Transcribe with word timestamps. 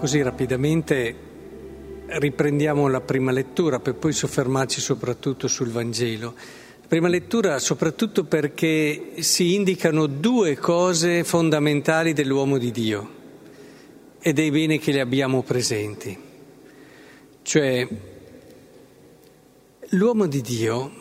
così 0.00 0.22
rapidamente 0.22 1.14
riprendiamo 2.06 2.88
la 2.88 3.02
prima 3.02 3.32
lettura 3.32 3.80
per 3.80 3.96
poi 3.96 4.14
soffermarci 4.14 4.80
soprattutto 4.80 5.46
sul 5.46 5.68
Vangelo. 5.68 6.34
Prima 6.88 7.06
lettura 7.06 7.58
soprattutto 7.58 8.24
perché 8.24 9.12
si 9.18 9.54
indicano 9.54 10.06
due 10.06 10.56
cose 10.56 11.22
fondamentali 11.22 12.14
dell'uomo 12.14 12.56
di 12.56 12.70
Dio 12.70 13.10
ed 14.20 14.38
è 14.38 14.50
bene 14.50 14.78
che 14.78 14.90
le 14.90 15.00
abbiamo 15.00 15.42
presenti. 15.42 16.18
Cioè, 17.42 17.86
l'uomo 19.90 20.26
di 20.26 20.40
Dio, 20.40 20.92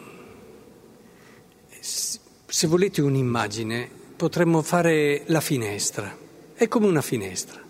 se 1.79 2.67
volete 2.67 3.01
un'immagine, 3.01 3.89
potremmo 4.17 4.61
fare 4.61 5.23
la 5.27 5.39
finestra, 5.39 6.17
è 6.53 6.67
come 6.67 6.87
una 6.87 7.01
finestra. 7.01 7.67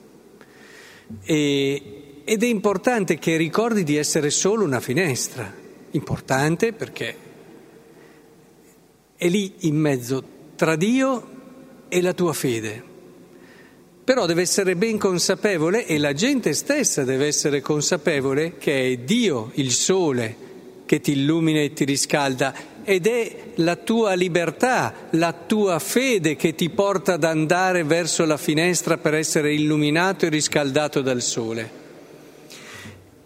E, 1.24 2.22
ed 2.24 2.44
è 2.44 2.48
importante 2.48 3.18
che 3.18 3.38
ricordi 3.38 3.84
di 3.84 3.96
essere 3.96 4.30
solo 4.30 4.64
una 4.64 4.80
finestra, 4.80 5.52
importante 5.92 6.74
perché 6.74 7.16
è 9.16 9.28
lì 9.28 9.54
in 9.60 9.76
mezzo 9.76 10.24
tra 10.56 10.76
Dio 10.76 11.38
e 11.90 12.02
la 12.02 12.14
tua 12.14 12.34
fede. 12.34 12.84
Però 14.04 14.26
deve 14.26 14.42
essere 14.42 14.76
ben 14.76 14.98
consapevole 14.98 15.86
e 15.86 15.98
la 15.98 16.14
gente 16.14 16.54
stessa 16.54 17.04
deve 17.04 17.28
essere 17.28 17.62
consapevole 17.62 18.58
che 18.58 18.92
è 18.92 18.98
Dio 18.98 19.52
il 19.56 19.72
sole 19.72 20.48
che 20.86 21.00
ti 21.02 21.12
illumina 21.12 21.60
e 21.60 21.74
ti 21.74 21.86
riscalda 21.86 22.54
ed 22.90 23.06
è 23.06 23.36
la 23.58 23.76
tua 23.76 24.16
libertà, 24.16 24.92
la 25.12 25.32
tua 25.32 25.78
fede 25.78 26.36
che 26.36 26.56
ti 26.56 26.72
porta 26.72 27.14
ad 27.14 27.24
andare 27.24 27.84
verso 27.84 28.26
la 28.26 28.36
finestra 28.36 28.98
per 28.98 29.14
essere 29.14 29.54
illuminato 29.54 30.26
e 30.26 30.30
riscaldato 30.30 31.04
dal 31.04 31.22
sole. 31.22 31.70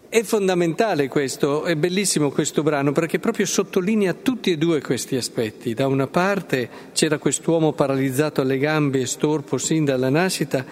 È 0.06 0.22
fondamentale 0.22 1.08
questo, 1.08 1.64
è 1.64 1.76
bellissimo 1.76 2.30
questo 2.30 2.62
brano 2.62 2.92
perché 2.92 3.18
proprio 3.18 3.46
sottolinea 3.46 4.12
tutti 4.12 4.50
e 4.50 4.58
due 4.58 4.82
questi 4.82 5.16
aspetti. 5.16 5.72
Da 5.72 5.86
una 5.86 6.08
parte 6.08 6.68
c'era 6.92 7.16
quest'uomo 7.16 7.72
paralizzato 7.72 8.42
alle 8.42 8.58
gambe 8.58 9.00
e 9.00 9.06
storpo 9.06 9.56
sin 9.56 9.86
dalla 9.86 10.10
nascita 10.10 10.62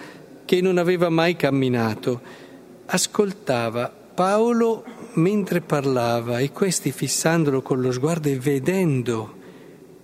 che 0.45 0.61
non 0.61 0.77
aveva 0.77 1.09
mai 1.09 1.35
camminato, 1.35 2.21
ascoltava 2.85 3.91
Paolo 4.13 4.92
mentre 5.15 5.61
parlava 5.61 6.39
e 6.39 6.51
questi 6.51 6.91
fissandolo 6.91 7.61
con 7.61 7.81
lo 7.81 7.91
sguardo 7.91 8.29
e 8.29 8.37
vedendo 8.37 9.41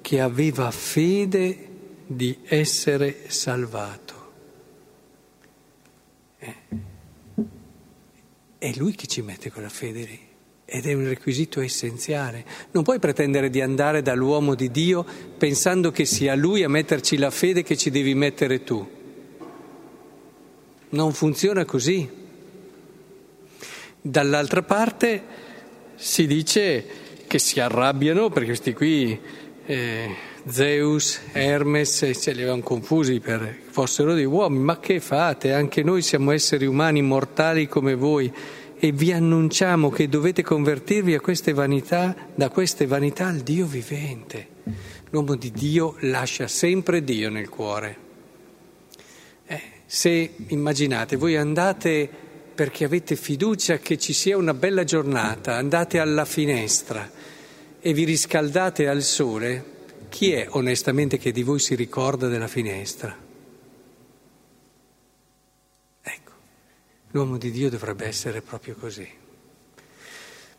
che 0.02 0.20
aveva 0.20 0.72
fede 0.72 1.68
di 2.06 2.38
essere 2.46 3.26
salvato. 3.28 4.32
Eh. 6.40 6.56
È 8.58 8.74
lui 8.76 8.96
che 8.96 9.08
ci 9.08 9.22
mette 9.22 9.52
quella 9.52 9.70
fede 9.70 10.04
lì 10.04 10.20
ed 10.72 10.86
è 10.86 10.94
un 10.94 11.08
requisito 11.08 11.62
essenziale. 11.62 12.46
Non 12.72 12.84
puoi 12.84 13.00
pretendere 13.00 13.50
di 13.50 13.60
andare 13.60 14.02
dall'uomo 14.02 14.54
di 14.54 14.70
Dio 14.70 15.06
pensando 15.38 15.92
che 15.92 16.06
sia 16.06 16.36
lui 16.36 16.64
a 16.64 16.70
metterci 16.70 17.18
la 17.18 17.32
fede 17.32 17.64
che 17.64 17.76
ci 17.76 17.90
devi 17.90 18.14
mettere 18.14 18.64
tu. 18.64 18.88
Non 20.90 21.14
funziona 21.14 21.66
così. 21.66 22.19
Dall'altra 24.02 24.62
parte 24.62 25.22
si 25.96 26.26
dice 26.26 26.86
che 27.28 27.38
si 27.38 27.60
arrabbiano 27.60 28.30
perché 28.30 28.48
questi 28.48 28.74
qui, 28.74 29.20
eh, 29.66 30.16
Zeus, 30.48 31.20
Hermes, 31.34 32.12
se 32.12 32.32
li 32.32 32.42
avevano 32.42 32.62
confusi 32.62 33.20
per 33.20 33.58
fossero 33.70 34.14
dei 34.14 34.24
uomini, 34.24 34.64
ma 34.64 34.80
che 34.80 35.02
fate? 35.02 35.52
Anche 35.52 35.84
noi 35.84 36.02
siamo 36.02 36.32
esseri 36.32 36.66
umani 36.66 37.02
mortali 37.02 37.68
come 37.68 37.96
voi 37.96 38.32
e 38.80 38.92
vi 38.94 39.12
annunciamo 39.12 39.90
che 39.90 40.08
dovete 40.08 40.44
convertirvi 40.44 41.14
a 41.14 41.20
queste 41.20 41.52
vanità, 41.52 42.16
da 42.34 42.50
queste 42.50 42.88
vanità 42.88 43.28
al 43.28 43.40
Dio 43.40 43.66
vivente. 43.66 44.48
L'uomo 45.10 45.36
di 45.36 45.52
Dio 45.52 45.98
lascia 46.00 46.48
sempre 46.48 47.04
Dio 47.04 47.30
nel 47.30 47.50
cuore. 47.50 47.98
Eh, 49.46 49.62
se 49.86 50.36
immaginate, 50.48 51.18
voi 51.18 51.36
andate 51.36 52.28
perché 52.60 52.84
avete 52.84 53.16
fiducia 53.16 53.78
che 53.78 53.98
ci 53.98 54.12
sia 54.12 54.36
una 54.36 54.54
bella 54.54 54.84
giornata, 54.84 55.56
andate 55.56 55.98
alla 55.98 56.26
finestra 56.26 57.10
e 57.80 57.94
vi 57.94 58.04
riscaldate 58.04 58.90
al 58.90 59.02
sole, 59.02 59.64
chi 60.10 60.34
è 60.34 60.46
onestamente 60.50 61.18
che 61.18 61.32
di 61.32 61.42
voi 61.42 61.60
si 61.60 61.74
ricorda 61.74 62.28
della 62.28 62.50
finestra? 62.50 63.18
Ecco, 66.02 66.32
l'uomo 67.12 67.38
di 67.38 67.50
Dio 67.50 67.70
dovrebbe 67.70 68.06
essere 68.06 68.42
proprio 68.42 68.76
così. 68.76 69.08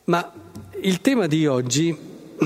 Ma 0.05 0.32
il 0.81 1.03
tema 1.03 1.27
di 1.27 1.47
oggi 1.47 1.94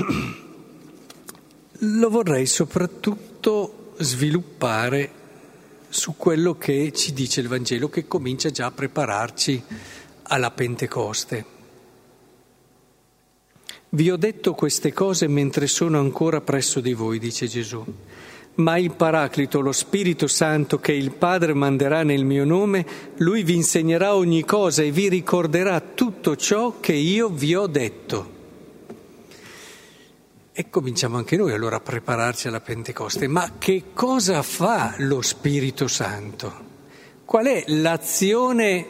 lo 1.79 2.09
vorrei 2.09 2.45
soprattutto 2.45 3.93
sviluppare 3.99 5.09
su 5.95 6.15
quello 6.17 6.57
che 6.57 6.91
ci 6.93 7.13
dice 7.13 7.39
il 7.39 7.47
Vangelo, 7.47 7.89
che 7.89 8.05
comincia 8.05 8.51
già 8.51 8.65
a 8.65 8.71
prepararci 8.71 9.63
alla 10.23 10.51
Pentecoste. 10.51 11.45
Vi 13.89 14.11
ho 14.11 14.17
detto 14.17 14.53
queste 14.53 14.91
cose 14.91 15.27
mentre 15.27 15.67
sono 15.67 15.97
ancora 15.97 16.41
presso 16.41 16.81
di 16.81 16.93
voi, 16.93 17.17
dice 17.17 17.47
Gesù. 17.47 17.83
Ma 18.55 18.77
il 18.77 18.93
Paraclito, 18.93 19.61
lo 19.61 19.71
Spirito 19.71 20.27
Santo 20.27 20.79
che 20.79 20.91
il 20.91 21.11
Padre 21.11 21.53
manderà 21.53 22.03
nel 22.03 22.25
mio 22.25 22.43
nome, 22.43 22.85
lui 23.17 23.43
vi 23.43 23.55
insegnerà 23.55 24.15
ogni 24.15 24.43
cosa 24.43 24.81
e 24.83 24.91
vi 24.91 25.07
ricorderà 25.07 25.79
tutto 25.79 26.35
ciò 26.35 26.79
che 26.81 26.93
io 26.93 27.29
vi 27.29 27.55
ho 27.55 27.67
detto. 27.67 28.34
E 30.57 30.69
cominciamo 30.69 31.17
anche 31.17 31.35
noi 31.35 31.51
allora 31.51 31.75
a 31.75 31.81
prepararci 31.81 32.47
alla 32.47 32.61
Pentecoste. 32.61 33.27
Ma 33.27 33.55
che 33.57 33.87
cosa 33.91 34.41
fa 34.41 34.95
lo 34.99 35.21
Spirito 35.21 35.89
Santo? 35.89 36.63
Qual 37.25 37.45
è 37.45 37.65
l'azione? 37.67 38.87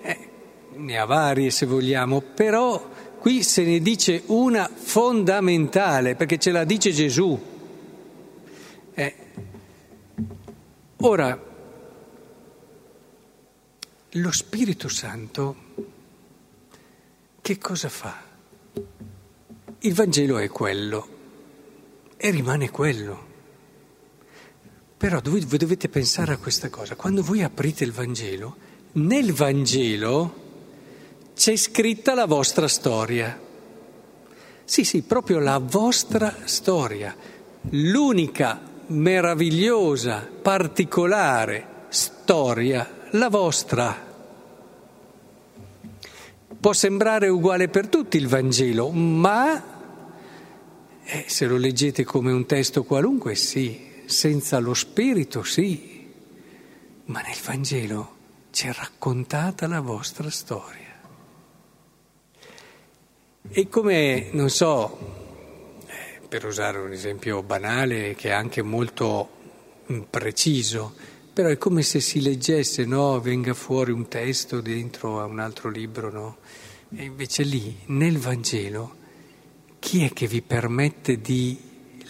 Eh, 0.00 0.28
ne 0.76 0.98
ha 0.98 1.04
varie 1.04 1.50
se 1.50 1.66
vogliamo, 1.66 2.22
però 2.22 2.88
qui 3.18 3.42
se 3.42 3.64
ne 3.64 3.80
dice 3.80 4.22
una 4.28 4.66
fondamentale, 4.72 6.14
perché 6.14 6.38
ce 6.38 6.52
la 6.52 6.64
dice 6.64 6.90
Gesù. 6.90 7.38
Eh. 8.94 9.14
Ora, 10.96 11.38
lo 14.08 14.32
Spirito 14.32 14.88
Santo 14.88 15.56
che 17.42 17.58
cosa 17.58 17.90
fa? 17.90 18.22
Il 19.84 19.92
Vangelo 19.92 20.38
è 20.38 20.48
quello 20.48 21.08
e 22.16 22.30
rimane 22.30 22.70
quello. 22.70 23.32
Però 24.96 25.20
voi, 25.22 25.44
dovete 25.44 25.90
pensare 25.90 26.32
a 26.32 26.38
questa 26.38 26.70
cosa. 26.70 26.96
Quando 26.96 27.22
voi 27.22 27.42
aprite 27.42 27.84
il 27.84 27.92
Vangelo, 27.92 28.56
nel 28.92 29.34
Vangelo 29.34 30.42
c'è 31.34 31.54
scritta 31.56 32.14
la 32.14 32.24
vostra 32.24 32.66
storia. 32.66 33.38
Sì, 34.64 34.84
sì, 34.84 35.02
proprio 35.02 35.38
la 35.38 35.58
vostra 35.58 36.34
storia. 36.44 37.14
L'unica 37.68 38.62
meravigliosa, 38.86 40.26
particolare 40.40 41.84
storia, 41.90 43.08
la 43.10 43.28
vostra. 43.28 44.12
Può 46.58 46.72
sembrare 46.72 47.28
uguale 47.28 47.68
per 47.68 47.88
tutti 47.88 48.16
il 48.16 48.28
Vangelo, 48.28 48.88
ma 48.88 49.72
eh, 51.04 51.24
se 51.28 51.46
lo 51.46 51.56
leggete 51.56 52.02
come 52.04 52.32
un 52.32 52.46
testo 52.46 52.82
qualunque, 52.84 53.34
sì, 53.34 53.92
senza 54.06 54.58
lo 54.58 54.74
spirito, 54.74 55.42
sì, 55.42 56.10
ma 57.06 57.20
nel 57.20 57.36
Vangelo 57.44 58.12
c'è 58.50 58.72
raccontata 58.72 59.66
la 59.66 59.80
vostra 59.80 60.30
storia. 60.30 60.82
E 63.46 63.68
come, 63.68 64.30
non 64.32 64.48
so, 64.48 64.98
eh, 65.86 66.26
per 66.26 66.46
usare 66.46 66.78
un 66.78 66.92
esempio 66.92 67.42
banale 67.42 68.14
che 68.14 68.30
è 68.30 68.32
anche 68.32 68.62
molto 68.62 69.28
preciso, 70.08 70.94
però 71.32 71.48
è 71.48 71.58
come 71.58 71.82
se 71.82 72.00
si 72.00 72.22
leggesse, 72.22 72.86
no? 72.86 73.20
Venga 73.20 73.52
fuori 73.52 73.92
un 73.92 74.08
testo 74.08 74.60
dentro 74.60 75.20
a 75.20 75.24
un 75.26 75.40
altro 75.40 75.68
libro, 75.68 76.10
no? 76.10 76.36
E 76.96 77.04
invece 77.04 77.42
lì, 77.42 77.76
nel 77.86 78.18
Vangelo, 78.18 79.02
chi 79.84 80.02
è 80.02 80.14
che 80.14 80.26
vi 80.26 80.40
permette 80.40 81.20
di 81.20 81.58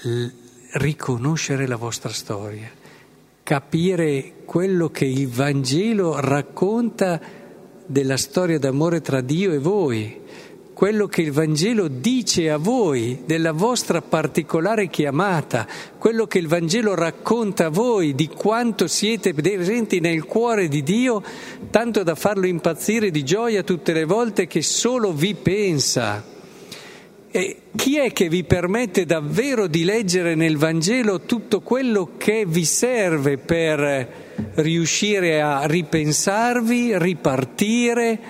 l- 0.03 0.27
riconoscere 0.75 1.67
la 1.67 1.75
vostra 1.75 2.13
storia, 2.13 2.71
capire 3.43 4.35
quello 4.45 4.91
che 4.91 5.07
il 5.07 5.27
Vangelo 5.27 6.21
racconta 6.21 7.21
della 7.85 8.17
storia 8.17 8.61
d'amore 8.61 9.01
tra 9.01 9.21
Dio 9.21 9.53
e 9.53 9.59
voi, 9.59 10.21
quello 10.73 11.09
che 11.09 11.23
il 11.23 11.33
Vangelo 11.33 11.89
dice 11.89 12.49
a 12.49 12.59
voi 12.59 13.23
della 13.27 13.51
vostra 13.51 14.01
particolare 14.01 14.87
chiamata, 14.87 15.67
quello 15.99 16.29
che 16.29 16.39
il 16.39 16.47
Vangelo 16.47 16.95
racconta 16.95 17.67
a 17.67 17.71
voi 17.71 18.15
di 18.15 18.29
quanto 18.29 18.87
siete 18.87 19.35
presenti 19.35 19.99
nel 19.99 20.27
cuore 20.27 20.69
di 20.69 20.85
Dio, 20.85 21.21
tanto 21.71 22.05
da 22.05 22.15
farlo 22.15 22.47
impazzire 22.47 23.11
di 23.11 23.25
gioia 23.25 23.65
tutte 23.65 23.93
le 23.93 24.05
volte 24.05 24.47
che 24.47 24.63
solo 24.63 25.13
vi 25.13 25.35
pensa. 25.35 26.34
E 27.37 27.57
chi 27.75 27.99
è 27.99 28.13
che 28.13 28.29
vi 28.29 28.45
permette 28.45 29.05
davvero 29.05 29.67
di 29.67 29.83
leggere 29.83 30.37
nel 30.37 30.57
Vangelo 30.57 31.23
tutto 31.23 31.63
quello 31.63 32.13
che 32.17 32.45
vi 32.47 32.65
serve 32.65 33.39
per 33.39 34.53
riuscire 34.55 35.43
a 35.43 35.67
ripensarvi, 35.67 36.97
ripartire? 36.97 38.21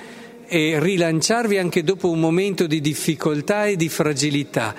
e 0.46 0.78
rilanciarvi 0.78 1.58
anche 1.58 1.82
dopo 1.82 2.10
un 2.10 2.20
momento 2.20 2.66
di 2.66 2.80
difficoltà 2.80 3.66
e 3.66 3.76
di 3.76 3.88
fragilità. 3.88 4.74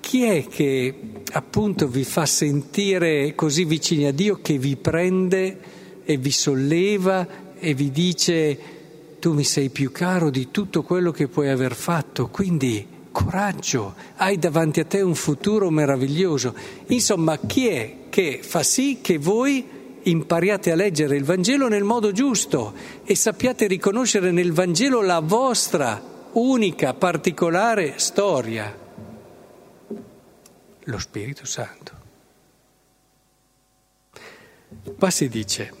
Chi 0.00 0.22
è 0.22 0.46
che 0.46 0.94
appunto 1.32 1.86
vi 1.86 2.04
fa 2.04 2.26
sentire 2.26 3.34
così 3.34 3.64
vicini 3.64 4.06
a 4.06 4.12
Dio 4.12 4.40
che 4.42 4.58
vi 4.58 4.76
prende 4.76 5.58
e 6.04 6.16
vi 6.16 6.30
solleva 6.30 7.26
e 7.58 7.74
vi 7.74 7.90
dice 7.90 8.58
tu 9.20 9.32
mi 9.32 9.44
sei 9.44 9.68
più 9.68 9.92
caro 9.92 10.30
di 10.30 10.50
tutto 10.50 10.82
quello 10.82 11.10
che 11.10 11.28
puoi 11.28 11.50
aver 11.50 11.74
fatto, 11.74 12.28
quindi 12.28 12.93
coraggio, 13.14 13.94
hai 14.16 14.40
davanti 14.40 14.80
a 14.80 14.84
te 14.84 15.00
un 15.00 15.14
futuro 15.14 15.70
meraviglioso. 15.70 16.52
Insomma, 16.88 17.38
chi 17.38 17.68
è 17.68 17.96
che 18.10 18.40
fa 18.42 18.64
sì 18.64 18.98
che 19.00 19.18
voi 19.18 19.64
impariate 20.02 20.72
a 20.72 20.74
leggere 20.74 21.16
il 21.16 21.22
Vangelo 21.22 21.68
nel 21.68 21.84
modo 21.84 22.10
giusto 22.10 22.74
e 23.04 23.14
sappiate 23.14 23.68
riconoscere 23.68 24.32
nel 24.32 24.52
Vangelo 24.52 25.00
la 25.00 25.20
vostra 25.20 26.02
unica, 26.32 26.92
particolare 26.94 27.94
storia, 27.98 28.76
lo 30.82 30.98
Spirito 30.98 31.46
Santo. 31.46 31.92
Qua 34.98 35.10
si 35.10 35.28
dice, 35.28 35.72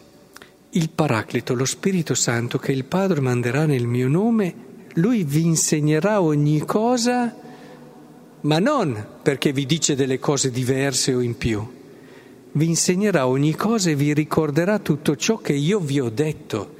il 0.70 0.88
Paraclito, 0.88 1.54
lo 1.54 1.64
Spirito 1.64 2.14
Santo 2.14 2.58
che 2.58 2.70
il 2.70 2.84
Padre 2.84 3.20
manderà 3.20 3.66
nel 3.66 3.86
mio 3.86 4.08
nome, 4.08 4.72
lui 4.94 5.24
vi 5.24 5.44
insegnerà 5.44 6.20
ogni 6.20 6.60
cosa, 6.60 7.34
ma 8.40 8.58
non 8.58 9.06
perché 9.22 9.52
vi 9.52 9.66
dice 9.66 9.94
delle 9.94 10.18
cose 10.18 10.50
diverse 10.50 11.14
o 11.14 11.20
in 11.20 11.36
più 11.36 11.74
vi 12.56 12.66
insegnerà 12.66 13.26
ogni 13.26 13.54
cosa 13.54 13.90
e 13.90 13.96
vi 13.96 14.14
ricorderà 14.14 14.78
tutto 14.78 15.16
ciò 15.16 15.38
che 15.38 15.54
io 15.54 15.80
vi 15.80 15.98
ho 15.98 16.08
detto. 16.08 16.76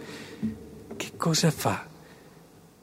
Che 0.97 1.13
cosa 1.17 1.51
fa? 1.51 1.87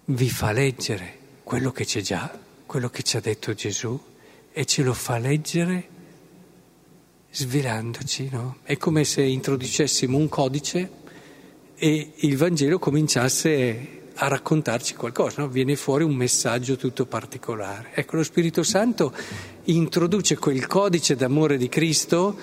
Vi 0.05 0.29
fa 0.29 0.51
leggere 0.51 1.17
quello 1.43 1.71
che 1.71 1.85
c'è 1.85 2.01
già, 2.01 2.37
quello 2.65 2.89
che 2.89 3.03
ci 3.03 3.15
ha 3.15 3.21
detto 3.21 3.53
Gesù, 3.53 3.97
e 4.51 4.65
ce 4.65 4.83
lo 4.83 4.93
fa 4.93 5.17
leggere 5.19 5.87
svelandoci, 7.29 8.27
no? 8.29 8.57
È 8.63 8.75
come 8.75 9.05
se 9.05 9.21
introducessimo 9.21 10.17
un 10.17 10.27
codice 10.27 10.91
e 11.75 12.11
il 12.13 12.35
Vangelo 12.35 12.77
cominciasse 12.77 14.00
a 14.23 14.27
raccontarci 14.27 14.94
qualcosa, 14.94 15.41
no? 15.41 15.47
viene 15.47 15.75
fuori 15.75 16.03
un 16.03 16.13
messaggio 16.13 16.75
tutto 16.75 17.07
particolare. 17.07 17.89
Ecco, 17.95 18.18
lo 18.18 18.23
Spirito 18.23 18.62
Santo 18.62 19.12
introduce 19.63 20.38
quel 20.38 20.68
codice 20.68 21.15
d'amore 21.15 21.57
di 21.57 21.68
Cristo 21.68 22.38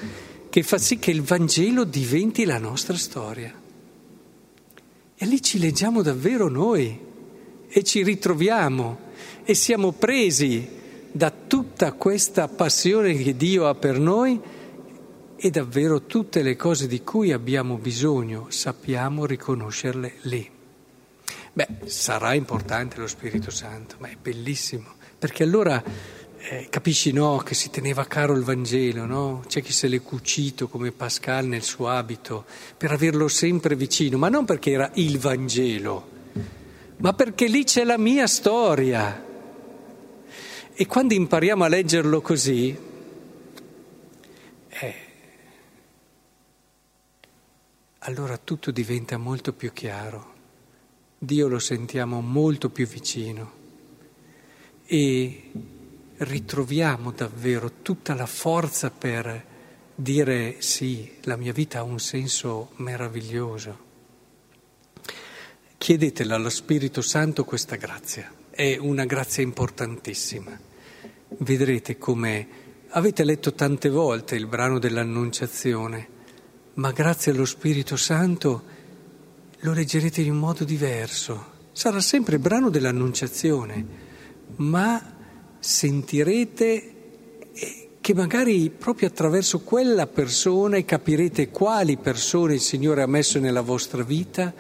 che 0.49 0.63
fa 0.65 0.77
sì 0.79 0.99
che 0.99 1.13
il 1.13 1.23
Vangelo 1.23 1.85
diventi 1.85 2.45
la 2.45 2.59
nostra 2.59 2.97
storia. 2.97 3.55
E 5.15 5.27
lì 5.27 5.41
ci 5.41 5.61
leggiamo 5.61 6.03
davvero 6.03 6.49
noi 6.49 6.99
e 7.69 7.83
ci 7.85 8.03
ritroviamo 8.03 8.99
e 9.45 9.55
siamo 9.55 9.93
presi 9.93 10.69
da 11.13 11.31
tutta 11.31 11.93
questa 11.93 12.49
passione 12.49 13.15
che 13.15 13.37
Dio 13.37 13.69
ha 13.69 13.75
per 13.77 14.01
noi 14.01 14.41
e 15.37 15.51
davvero 15.51 16.07
tutte 16.07 16.43
le 16.43 16.57
cose 16.57 16.89
di 16.89 17.05
cui 17.05 17.31
abbiamo 17.31 17.77
bisogno 17.77 18.47
sappiamo 18.49 19.27
riconoscerle 19.27 20.15
lì. 20.23 20.57
Beh, 21.59 21.89
sarà 21.89 22.35
importante 22.35 23.01
lo 23.01 23.09
Spirito 23.09 23.51
Santo, 23.51 23.97
ma 23.99 24.09
è 24.09 24.15
bellissimo, 24.15 24.95
perché 25.19 25.43
allora 25.43 25.83
eh, 26.39 26.69
capisci 26.71 27.11
no, 27.11 27.39
che 27.39 27.55
si 27.55 27.69
teneva 27.69 28.05
caro 28.05 28.33
il 28.35 28.45
Vangelo, 28.45 29.07
no? 29.07 29.43
C'è 29.45 29.61
chi 29.61 29.73
se 29.73 29.89
l'è 29.89 30.01
cucito 30.01 30.69
come 30.69 30.93
Pascal 30.93 31.47
nel 31.47 31.65
suo 31.65 31.89
abito 31.89 32.45
per 32.77 32.93
averlo 32.93 33.27
sempre 33.27 33.75
vicino, 33.75 34.19
ma 34.19 34.29
non 34.29 34.45
perché 34.45 34.71
era 34.71 34.89
il 34.95 35.19
Vangelo, 35.19 36.09
ma 36.99 37.13
perché 37.13 37.49
lì 37.49 37.65
c'è 37.65 37.83
la 37.83 37.99
mia 37.99 38.29
storia. 38.29 39.27
E 40.73 40.87
quando 40.87 41.15
impariamo 41.15 41.65
a 41.65 41.69
leggerlo 41.69 42.21
così, 42.21 42.79
eh, 44.69 44.95
allora 47.99 48.39
tutto 48.39 48.71
diventa 48.71 49.17
molto 49.17 49.53
più 49.53 49.73
chiaro, 49.73 50.37
Dio 51.21 51.49
lo 51.49 51.59
sentiamo 51.59 52.21
molto 52.21 52.71
più 52.71 52.87
vicino 52.87 53.53
e 54.87 55.51
ritroviamo 56.19 57.11
davvero 57.11 57.73
tutta 57.83 58.15
la 58.15 58.25
forza 58.27 58.93
per 58.93 59.45
dire 59.97 60.61
sì, 60.61 61.17
la 61.23 61.35
mia 61.35 61.53
vita 61.53 61.81
ha 61.81 61.83
un 61.83 61.99
senso 61.99 62.71
meraviglioso. 62.77 63.87
Chiedetela 65.77 66.37
allo 66.37 66.51
Spirito 66.51 67.03
Santo 67.03 67.45
questa 67.45 67.75
grazia, 67.75 68.33
è 68.51 68.77
una 68.77 69.05
grazia 69.05 69.43
importantissima. 69.43 70.57
Vedrete 71.39 71.99
come 71.99 72.49
avete 72.91 73.25
letto 73.25 73.55
tante 73.55 73.89
volte 73.89 74.37
il 74.37 74.47
brano 74.47 74.79
dell'Annunciazione, 74.79 76.09
ma 76.75 76.93
grazie 76.93 77.33
allo 77.33 77.45
Spirito 77.45 77.97
Santo 77.97 78.77
lo 79.61 79.73
leggerete 79.73 80.21
in 80.23 80.33
un 80.33 80.39
modo 80.39 80.65
diverso. 80.65 81.57
Sarà 81.73 82.01
sempre 82.01 82.37
il 82.37 82.41
brano 82.41 82.71
dell'Annunciazione, 82.71 83.87
ma 84.57 85.17
sentirete 85.59 86.95
che 88.01 88.15
magari 88.15 88.71
proprio 88.71 89.09
attraverso 89.09 89.61
quella 89.61 90.07
persona 90.07 90.83
capirete 90.83 91.51
quali 91.51 91.97
persone 91.97 92.55
il 92.55 92.61
Signore 92.61 93.03
ha 93.03 93.07
messo 93.07 93.39
nella 93.39 93.61
vostra 93.61 94.03
vita 94.03 94.55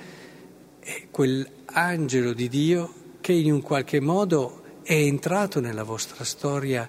quell'angelo 1.11 2.33
di 2.33 2.49
Dio 2.49 2.93
che 3.21 3.33
in 3.33 3.52
un 3.52 3.62
qualche 3.62 4.00
modo 4.00 4.62
è 4.83 4.95
entrato 4.95 5.61
nella 5.61 5.83
vostra 5.83 6.25
storia, 6.25 6.88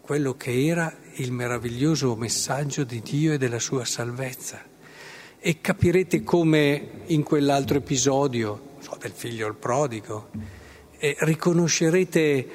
quello 0.00 0.34
che 0.34 0.66
era 0.66 0.94
il 1.14 1.32
meraviglioso 1.32 2.14
messaggio 2.14 2.84
di 2.84 3.00
Dio 3.00 3.32
e 3.32 3.38
della 3.38 3.58
sua 3.58 3.84
salvezza. 3.84 4.74
E 5.46 5.60
capirete 5.60 6.24
come 6.24 7.04
in 7.06 7.22
quell'altro 7.22 7.78
episodio, 7.78 8.70
so, 8.80 8.96
del 9.00 9.12
figlio 9.12 9.46
il 9.46 9.54
prodigo, 9.54 10.30
riconoscerete 10.98 12.48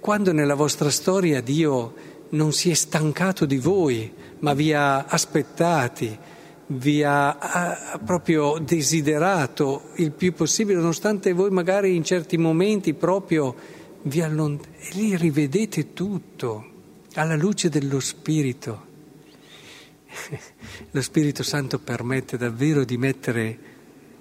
quando 0.00 0.32
nella 0.32 0.56
vostra 0.56 0.90
storia 0.90 1.40
Dio 1.40 1.94
non 2.30 2.52
si 2.52 2.70
è 2.70 2.74
stancato 2.74 3.46
di 3.46 3.58
voi, 3.58 4.12
ma 4.40 4.52
vi 4.52 4.72
ha 4.72 5.04
aspettati, 5.04 6.18
vi 6.66 7.04
ha, 7.04 7.38
ha 7.38 8.00
proprio 8.04 8.58
desiderato 8.58 9.90
il 9.98 10.10
più 10.10 10.32
possibile, 10.32 10.80
nonostante 10.80 11.32
voi 11.32 11.50
magari 11.50 11.94
in 11.94 12.02
certi 12.02 12.36
momenti 12.36 12.94
proprio 12.94 13.54
vi 14.02 14.20
allontanate, 14.22 14.88
e 14.88 14.88
lì 14.94 15.16
rivedete 15.16 15.92
tutto 15.92 16.66
alla 17.14 17.36
luce 17.36 17.68
dello 17.68 18.00
Spirito. 18.00 18.87
Lo 20.90 21.02
Spirito 21.02 21.42
Santo 21.42 21.78
permette 21.78 22.36
davvero 22.36 22.84
di 22.84 22.96
mettere 22.96 23.58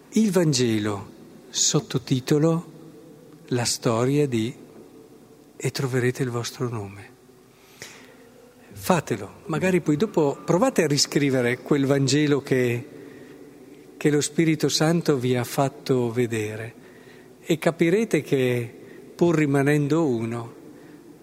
il 0.10 0.32
Vangelo 0.32 1.16
sottotitolo 1.50 2.75
La 3.48 3.66
storia 3.66 4.27
di 4.27 4.54
e 5.56 5.72
troverete 5.72 6.24
il 6.24 6.30
vostro 6.30 6.70
nome. 6.70 7.16
Fatelo, 8.72 9.42
magari 9.46 9.82
poi 9.82 9.98
dopo 9.98 10.38
provate 10.46 10.84
a 10.84 10.88
riscrivere 10.88 11.60
quel 11.60 11.86
Vangelo 11.86 12.42
che, 12.42 12.88
che 13.98 14.10
lo 14.10 14.22
Spirito 14.22 14.70
Santo 14.70 15.18
vi 15.18 15.36
ha 15.36 15.44
fatto 15.44 16.12
vedere 16.12 16.74
e 17.42 17.58
capirete 17.58 18.22
che 18.22 18.74
pur 19.16 19.36
rimanendo 19.36 20.06
uno, 20.06 20.54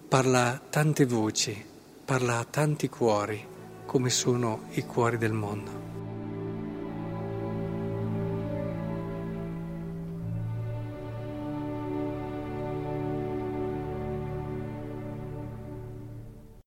parla 0.08 0.52
a 0.52 0.58
tante 0.58 1.06
voci, 1.06 1.56
parla 2.04 2.38
a 2.38 2.44
tanti 2.44 2.88
cuori 2.88 3.52
come 3.86 4.10
sono 4.10 4.62
i 4.72 4.84
cuori 4.84 5.18
del 5.18 5.32
mondo. 5.32 5.93